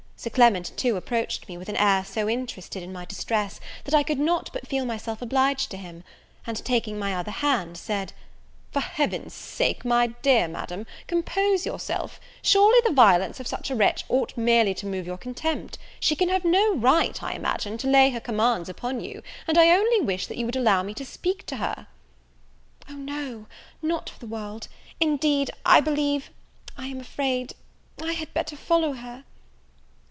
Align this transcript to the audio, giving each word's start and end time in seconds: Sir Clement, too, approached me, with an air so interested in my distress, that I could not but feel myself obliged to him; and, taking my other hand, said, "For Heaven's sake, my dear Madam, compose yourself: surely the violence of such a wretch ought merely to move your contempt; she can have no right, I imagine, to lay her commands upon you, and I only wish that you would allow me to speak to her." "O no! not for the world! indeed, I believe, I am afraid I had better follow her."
Sir 0.23 0.29
Clement, 0.29 0.71
too, 0.77 0.97
approached 0.97 1.47
me, 1.49 1.57
with 1.57 1.67
an 1.67 1.77
air 1.77 2.05
so 2.05 2.29
interested 2.29 2.83
in 2.83 2.93
my 2.93 3.05
distress, 3.05 3.59
that 3.85 3.95
I 3.95 4.03
could 4.03 4.19
not 4.19 4.51
but 4.53 4.67
feel 4.67 4.85
myself 4.85 5.19
obliged 5.19 5.71
to 5.71 5.77
him; 5.77 6.03
and, 6.45 6.63
taking 6.63 6.99
my 6.99 7.15
other 7.15 7.31
hand, 7.31 7.75
said, 7.75 8.13
"For 8.71 8.81
Heaven's 8.81 9.33
sake, 9.33 9.83
my 9.83 10.13
dear 10.21 10.47
Madam, 10.47 10.85
compose 11.07 11.65
yourself: 11.65 12.19
surely 12.43 12.79
the 12.85 12.93
violence 12.93 13.39
of 13.39 13.47
such 13.47 13.71
a 13.71 13.75
wretch 13.75 14.05
ought 14.09 14.37
merely 14.37 14.75
to 14.75 14.85
move 14.85 15.07
your 15.07 15.17
contempt; 15.17 15.79
she 15.99 16.15
can 16.15 16.29
have 16.29 16.45
no 16.45 16.75
right, 16.75 17.23
I 17.23 17.33
imagine, 17.33 17.79
to 17.79 17.87
lay 17.87 18.11
her 18.11 18.19
commands 18.19 18.69
upon 18.69 18.99
you, 18.99 19.23
and 19.47 19.57
I 19.57 19.71
only 19.71 20.01
wish 20.01 20.27
that 20.27 20.37
you 20.37 20.45
would 20.45 20.55
allow 20.55 20.83
me 20.83 20.93
to 20.93 21.03
speak 21.05 21.47
to 21.47 21.55
her." 21.57 21.87
"O 22.87 22.93
no! 22.93 23.47
not 23.81 24.11
for 24.11 24.19
the 24.19 24.27
world! 24.27 24.67
indeed, 24.99 25.49
I 25.65 25.79
believe, 25.79 26.29
I 26.77 26.85
am 26.85 26.99
afraid 26.99 27.53
I 27.99 28.13
had 28.13 28.31
better 28.35 28.55
follow 28.55 28.93
her." 28.93 29.23